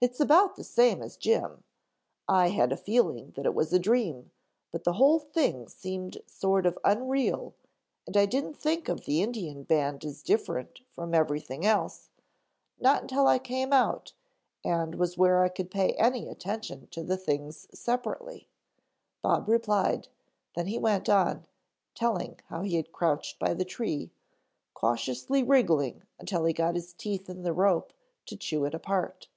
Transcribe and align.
"It's 0.00 0.18
about 0.18 0.56
the 0.56 0.64
same 0.64 1.02
as 1.02 1.16
Jim. 1.16 1.62
I 2.26 2.48
had 2.48 2.72
a 2.72 2.76
feeling 2.76 3.30
that 3.36 3.46
it 3.46 3.54
was 3.54 3.72
a 3.72 3.78
dream, 3.78 4.32
but 4.72 4.82
the 4.82 4.94
whole 4.94 5.20
thing 5.20 5.68
seemed 5.68 6.20
sort 6.26 6.66
of 6.66 6.76
unreal 6.82 7.54
and 8.04 8.16
I 8.16 8.26
didn't 8.26 8.54
think 8.56 8.88
of 8.88 9.04
the 9.04 9.22
Indian 9.22 9.62
band 9.62 10.04
as 10.04 10.24
different 10.24 10.80
from 10.90 11.14
everything 11.14 11.64
else, 11.64 12.10
not 12.80 13.02
until 13.02 13.28
I 13.28 13.38
came 13.38 13.72
out 13.72 14.12
and 14.64 14.96
was 14.96 15.16
where 15.16 15.44
I 15.44 15.48
could 15.48 15.70
pay 15.70 15.90
any 15.92 16.28
attention 16.28 16.88
to 16.88 17.04
the 17.04 17.16
things 17.16 17.68
separately," 17.72 18.48
Bob 19.22 19.48
replied, 19.48 20.08
then 20.56 20.66
he 20.66 20.76
went 20.76 21.08
on 21.08 21.46
telling 21.94 22.40
how 22.48 22.62
he 22.62 22.74
had 22.74 22.90
crouched 22.90 23.38
by 23.38 23.54
the 23.54 23.64
tree, 23.64 24.10
cautiously 24.74 25.44
wriggling 25.44 26.02
until 26.18 26.44
he 26.46 26.52
got 26.52 26.74
his 26.74 26.94
teeth 26.94 27.30
in 27.30 27.42
the 27.42 27.52
rope 27.52 27.92
to 28.26 28.36
chew 28.36 28.64
it 28.64 28.74
apart. 28.74 29.28